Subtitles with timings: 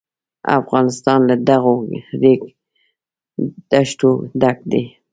[0.59, 1.75] افغانستان له دغو
[2.21, 2.41] ریګ
[3.71, 4.09] دښتو
[4.41, 4.83] ډک دی.